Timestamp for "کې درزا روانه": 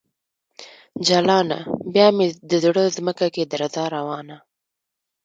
3.33-4.37